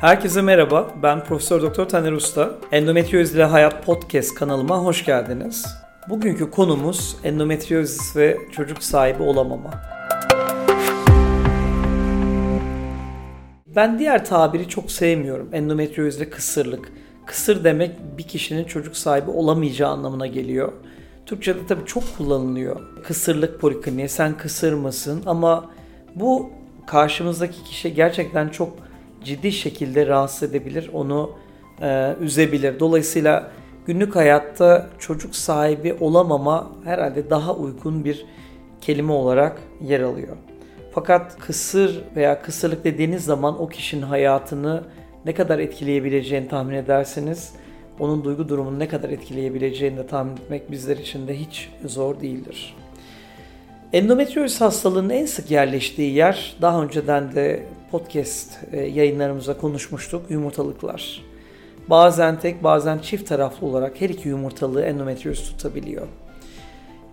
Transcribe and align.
Herkese 0.00 0.42
merhaba. 0.42 0.94
Ben 1.02 1.24
Profesör 1.24 1.62
Doktor 1.62 1.88
Taner 1.88 2.12
Usta. 2.12 2.50
Endometrioz 2.72 3.34
ile 3.34 3.44
Hayat 3.44 3.86
Podcast 3.86 4.34
kanalıma 4.34 4.78
hoş 4.78 5.04
geldiniz. 5.04 5.66
Bugünkü 6.08 6.50
konumuz 6.50 7.16
endometriozis 7.24 8.16
ve 8.16 8.38
çocuk 8.52 8.82
sahibi 8.82 9.22
olamama. 9.22 9.70
Ben 13.66 13.98
diğer 13.98 14.24
tabiri 14.24 14.68
çok 14.68 14.90
sevmiyorum. 14.90 15.48
Endometrioz 15.52 16.16
ile 16.16 16.30
kısırlık. 16.30 16.92
Kısır 17.26 17.64
demek 17.64 17.90
bir 18.18 18.22
kişinin 18.22 18.64
çocuk 18.64 18.96
sahibi 18.96 19.30
olamayacağı 19.30 19.90
anlamına 19.90 20.26
geliyor. 20.26 20.72
Türkçe'de 21.26 21.66
tabii 21.68 21.86
çok 21.86 22.16
kullanılıyor. 22.18 22.80
Kısırlık 23.04 23.60
polikliniği, 23.60 24.08
sen 24.08 24.36
kısır 24.36 24.72
mısın? 24.72 25.22
Ama 25.26 25.70
bu 26.14 26.50
karşımızdaki 26.86 27.64
kişi 27.64 27.94
gerçekten 27.94 28.48
çok 28.48 28.85
ciddi 29.26 29.52
şekilde 29.52 30.06
rahatsız 30.06 30.50
edebilir, 30.50 30.90
onu 30.92 31.30
e, 31.82 32.14
üzebilir. 32.20 32.80
Dolayısıyla 32.80 33.50
günlük 33.86 34.16
hayatta 34.16 34.90
çocuk 34.98 35.36
sahibi 35.36 35.96
olamama 36.00 36.70
herhalde 36.84 37.30
daha 37.30 37.54
uygun 37.54 38.04
bir 38.04 38.26
kelime 38.80 39.12
olarak 39.12 39.60
yer 39.82 40.00
alıyor. 40.00 40.36
Fakat 40.92 41.38
kısır 41.38 42.04
veya 42.16 42.42
kısırlık 42.42 42.84
dediğiniz 42.84 43.24
zaman 43.24 43.62
o 43.62 43.68
kişinin 43.68 44.02
hayatını 44.02 44.84
ne 45.24 45.34
kadar 45.34 45.58
etkileyebileceğini 45.58 46.48
tahmin 46.48 46.74
edersiniz. 46.74 47.52
Onun 47.98 48.24
duygu 48.24 48.48
durumunu 48.48 48.78
ne 48.78 48.88
kadar 48.88 49.10
etkileyebileceğini 49.10 49.96
de 49.96 50.06
tahmin 50.06 50.32
etmek 50.32 50.70
bizler 50.70 50.96
için 50.96 51.28
de 51.28 51.38
hiç 51.38 51.70
zor 51.84 52.20
değildir. 52.20 52.76
Endometrioz 53.96 54.60
hastalığının 54.60 55.10
en 55.10 55.26
sık 55.26 55.50
yerleştiği 55.50 56.14
yer 56.14 56.56
daha 56.62 56.82
önceden 56.82 57.34
de 57.34 57.66
podcast 57.90 58.58
e, 58.72 58.80
yayınlarımızda 58.80 59.58
konuşmuştuk 59.58 60.30
yumurtalıklar. 60.30 61.22
Bazen 61.90 62.40
tek 62.40 62.64
bazen 62.64 62.98
çift 62.98 63.28
taraflı 63.28 63.66
olarak 63.66 64.00
her 64.00 64.08
iki 64.08 64.28
yumurtalığı 64.28 64.82
endometrioz 64.82 65.42
tutabiliyor. 65.42 66.06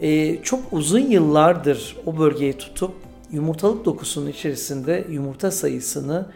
Ee, 0.00 0.42
çok 0.42 0.72
uzun 0.72 0.98
yıllardır 1.10 1.96
o 2.06 2.18
bölgeyi 2.18 2.52
tutup 2.52 2.92
yumurtalık 3.32 3.84
dokusunun 3.84 4.30
içerisinde 4.30 5.04
yumurta 5.10 5.50
sayısını 5.50 6.26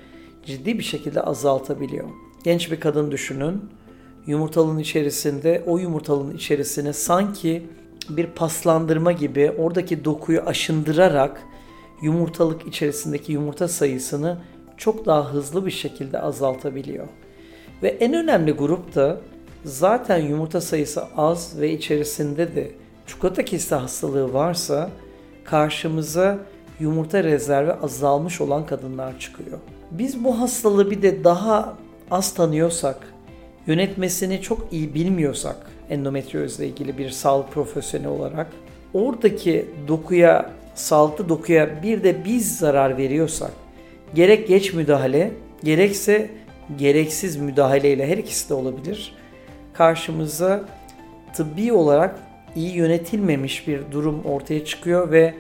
ciddi 0.45 0.79
bir 0.79 0.85
şekilde 0.85 1.21
azaltabiliyor. 1.21 2.09
Genç 2.45 2.71
bir 2.73 2.81
kadın 2.81 3.11
düşünün. 3.11 3.61
Yumurtalığın 4.27 4.79
içerisinde 4.79 5.63
o 5.67 5.79
yumurtalığın 5.79 6.37
içerisine 6.37 6.93
sanki 6.93 7.63
bir 8.09 8.27
paslandırma 8.27 9.13
gibi 9.13 9.53
oradaki 9.59 10.05
dokuyu 10.05 10.41
aşındırarak 10.41 11.43
yumurtalık 12.03 12.67
içerisindeki 12.67 13.33
yumurta 13.33 13.69
sayısını 13.69 14.39
çok 14.77 15.07
daha 15.07 15.33
hızlı 15.33 15.67
bir 15.67 15.71
şekilde 15.71 16.21
azaltabiliyor. 16.21 17.07
Ve 17.83 17.89
en 17.89 18.15
önemli 18.15 18.53
grup 18.53 18.95
da 18.95 19.21
zaten 19.65 20.19
yumurta 20.19 20.61
sayısı 20.61 21.05
az 21.17 21.61
ve 21.61 21.73
içerisinde 21.73 22.55
de 22.55 22.71
çikolata 23.07 23.45
kisti 23.45 23.75
hastalığı 23.75 24.33
varsa 24.33 24.91
karşımıza 25.45 26.39
yumurta 26.81 27.25
rezervi 27.25 27.73
azalmış 27.73 28.41
olan 28.41 28.67
kadınlar 28.67 29.19
çıkıyor. 29.19 29.59
Biz 29.91 30.25
bu 30.25 30.41
hastalığı 30.41 30.91
bir 30.91 31.03
de 31.03 31.25
daha 31.25 31.75
az 32.11 32.35
tanıyorsak, 32.35 33.13
yönetmesini 33.67 34.43
çok 34.43 34.73
iyi 34.73 34.95
bilmiyorsak 34.95 35.57
endometriozla 35.91 36.65
ilgili 36.65 36.99
bir 36.99 37.11
sağlık 37.11 37.53
profesyoneli 37.53 38.09
olarak 38.09 38.47
oradaki 38.95 39.67
dokuya, 39.89 40.51
sağlıklı 40.75 41.29
dokuya 41.29 41.83
bir 41.83 42.05
de 42.05 42.25
biz 42.25 42.59
zarar 42.59 42.97
veriyorsak 42.97 43.53
gerek 44.15 44.49
geç 44.49 44.73
müdahale 44.73 45.31
gerekse 45.65 46.31
gereksiz 46.79 47.37
müdahaleyle 47.37 48.07
her 48.07 48.19
ikisi 48.19 48.49
de 48.49 48.55
olabilir. 48.55 49.15
Karşımıza 49.73 50.65
tıbbi 51.35 51.73
olarak 51.73 52.19
iyi 52.57 52.75
yönetilmemiş 52.75 53.69
bir 53.69 53.81
durum 53.93 54.25
ortaya 54.25 54.65
çıkıyor 54.65 55.11
ve 55.11 55.35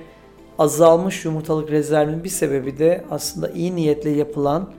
azalmış 0.58 1.24
yumurtalık 1.24 1.70
rezervinin 1.70 2.24
bir 2.24 2.28
sebebi 2.28 2.78
de 2.78 3.04
aslında 3.10 3.50
iyi 3.50 3.76
niyetle 3.76 4.10
yapılan 4.10 4.70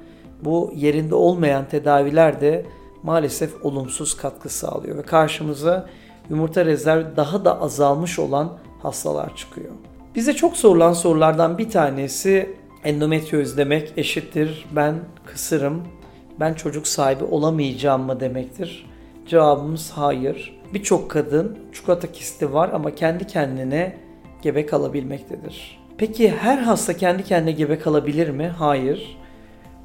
bu 0.42 0.72
yerinde 0.76 1.16
olmayan 1.16 1.70
tedaviler 1.70 2.42
de 2.42 2.66
maalesef 3.04 3.66
olumsuz 3.66 4.18
katkı 4.18 4.50
sağlıyor 4.50 4.98
ve 4.98 5.02
karşımıza 5.02 5.90
yumurta 6.30 6.66
rezervi 6.66 7.06
daha 7.18 7.46
da 7.46 7.62
azalmış 7.62 8.20
olan 8.20 8.58
hastalar 8.82 9.36
çıkıyor. 9.36 9.72
Bize 10.16 10.34
çok 10.34 10.58
sorulan 10.58 10.94
sorulardan 10.94 11.58
bir 11.58 11.70
tanesi 11.70 12.56
endometrioz 12.84 13.58
demek 13.58 13.94
eşittir 13.98 14.66
ben 14.72 14.96
kısırım, 15.26 15.84
ben 16.40 16.54
çocuk 16.54 16.88
sahibi 16.88 17.24
olamayacağım 17.24 18.02
mı 18.02 18.20
demektir? 18.20 18.86
Cevabımız 19.28 19.92
hayır. 19.92 20.60
Birçok 20.74 21.12
kadın 21.12 21.58
çikolata 21.74 22.12
kisti 22.12 22.54
var 22.54 22.70
ama 22.74 22.96
kendi 22.96 23.28
kendine 23.28 23.98
gebe 24.42 24.66
kalabilmektedir. 24.66 25.80
Peki 25.98 26.32
her 26.32 26.58
hasta 26.58 26.98
kendi 26.98 27.24
kendine 27.24 27.52
gebe 27.52 27.80
kalabilir 27.80 28.30
mi? 28.30 28.48
Hayır. 28.48 29.18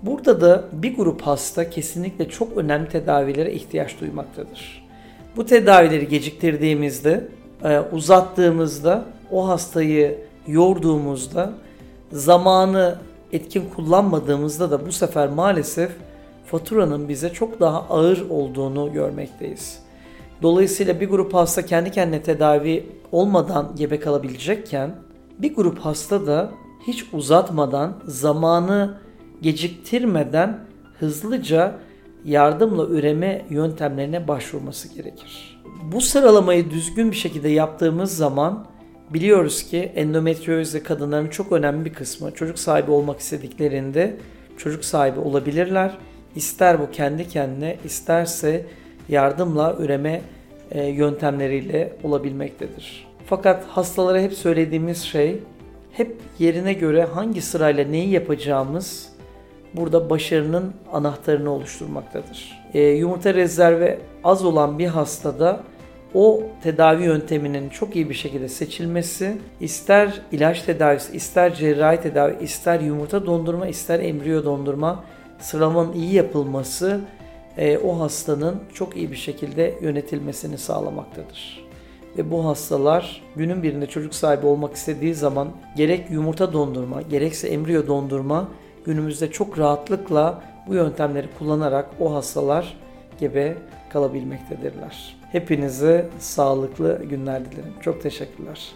Burada 0.02 0.40
da 0.40 0.64
bir 0.72 0.96
grup 0.96 1.22
hasta 1.22 1.70
kesinlikle 1.70 2.28
çok 2.28 2.56
önemli 2.56 2.88
tedavilere 2.88 3.52
ihtiyaç 3.52 4.00
duymaktadır. 4.00 4.88
Bu 5.36 5.46
tedavileri 5.46 6.08
geciktirdiğimizde, 6.08 7.28
e, 7.64 7.80
uzattığımızda, 7.92 9.04
o 9.30 9.48
hastayı 9.48 10.18
yorduğumuzda, 10.46 11.52
zamanı 12.12 12.98
etkin 13.32 13.64
kullanmadığımızda 13.76 14.70
da 14.70 14.86
bu 14.86 14.92
sefer 14.92 15.28
maalesef 15.28 15.92
faturanın 16.46 17.08
bize 17.08 17.32
çok 17.32 17.60
daha 17.60 17.78
ağır 17.78 18.30
olduğunu 18.30 18.92
görmekteyiz. 18.92 19.78
Dolayısıyla 20.42 21.00
bir 21.00 21.08
grup 21.08 21.34
hasta 21.34 21.66
kendi 21.66 21.90
kendine 21.90 22.22
tedavi 22.22 22.86
olmadan 23.12 23.72
gebe 23.76 24.00
kalabilecekken 24.00 24.94
bir 25.38 25.54
grup 25.54 25.78
hasta 25.78 26.26
da 26.26 26.50
hiç 26.86 27.04
uzatmadan 27.12 27.94
zamanı 28.06 28.94
geciktirmeden 29.42 30.58
hızlıca 30.98 31.74
yardımla 32.24 32.86
üreme 32.86 33.42
yöntemlerine 33.50 34.28
başvurması 34.28 34.94
gerekir. 34.94 35.60
Bu 35.92 36.00
sıralamayı 36.00 36.70
düzgün 36.70 37.10
bir 37.10 37.16
şekilde 37.16 37.48
yaptığımız 37.48 38.16
zaman 38.16 38.66
biliyoruz 39.10 39.62
ki 39.62 39.92
endometriozle 39.94 40.82
kadınların 40.82 41.28
çok 41.28 41.52
önemli 41.52 41.84
bir 41.84 41.92
kısmı 41.92 42.30
çocuk 42.34 42.58
sahibi 42.58 42.90
olmak 42.90 43.20
istediklerinde 43.20 44.16
çocuk 44.56 44.84
sahibi 44.84 45.20
olabilirler. 45.20 45.98
İster 46.36 46.80
bu 46.80 46.90
kendi 46.90 47.28
kendine 47.28 47.76
isterse 47.84 48.66
yardımla 49.08 49.76
üreme 49.78 50.22
e, 50.70 50.86
yöntemleriyle 50.86 51.92
olabilmektedir. 52.02 53.08
Fakat 53.26 53.64
hastalara 53.64 54.20
hep 54.20 54.32
söylediğimiz 54.32 55.02
şey 55.02 55.38
hep 55.92 56.16
yerine 56.38 56.72
göre 56.72 57.04
hangi 57.04 57.42
sırayla 57.42 57.84
neyi 57.84 58.08
yapacağımız 58.08 59.11
burada 59.74 60.10
başarının 60.10 60.72
anahtarını 60.92 61.50
oluşturmaktadır. 61.50 62.62
E, 62.74 62.80
yumurta 62.80 63.34
rezervi 63.34 63.98
az 64.24 64.44
olan 64.44 64.78
bir 64.78 64.86
hastada 64.86 65.60
o 66.14 66.42
tedavi 66.62 67.04
yönteminin 67.04 67.68
çok 67.68 67.96
iyi 67.96 68.08
bir 68.08 68.14
şekilde 68.14 68.48
seçilmesi, 68.48 69.38
ister 69.60 70.20
ilaç 70.32 70.62
tedavisi, 70.62 71.16
ister 71.16 71.54
cerrahi 71.54 72.00
tedavi, 72.00 72.44
ister 72.44 72.80
yumurta 72.80 73.26
dondurma, 73.26 73.66
ister 73.66 74.00
embriyo 74.00 74.44
dondurma 74.44 75.04
sıralamanın 75.38 75.92
iyi 75.92 76.14
yapılması 76.14 77.00
e, 77.58 77.78
o 77.78 78.00
hastanın 78.00 78.60
çok 78.74 78.96
iyi 78.96 79.10
bir 79.10 79.16
şekilde 79.16 79.74
yönetilmesini 79.82 80.58
sağlamaktadır. 80.58 81.62
Ve 82.18 82.30
bu 82.30 82.46
hastalar 82.46 83.22
günün 83.36 83.62
birinde 83.62 83.86
çocuk 83.86 84.14
sahibi 84.14 84.46
olmak 84.46 84.74
istediği 84.76 85.14
zaman 85.14 85.48
gerek 85.76 86.10
yumurta 86.10 86.52
dondurma 86.52 87.02
gerekse 87.02 87.48
embriyo 87.48 87.86
dondurma 87.86 88.48
günümüzde 88.84 89.30
çok 89.30 89.58
rahatlıkla 89.58 90.42
bu 90.66 90.74
yöntemleri 90.74 91.26
kullanarak 91.38 91.90
o 92.00 92.14
hastalar 92.14 92.78
gebe 93.20 93.56
kalabilmektedirler. 93.92 95.16
Hepinize 95.32 96.08
sağlıklı 96.18 97.04
günler 97.04 97.52
dilerim. 97.52 97.74
Çok 97.80 98.02
teşekkürler. 98.02 98.72